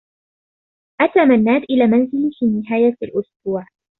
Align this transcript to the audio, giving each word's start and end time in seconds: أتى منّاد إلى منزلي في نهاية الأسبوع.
أتى 1.01 1.25
منّاد 1.25 1.61
إلى 1.69 1.87
منزلي 1.87 2.31
في 2.39 2.45
نهاية 2.45 2.97
الأسبوع. 3.03 3.67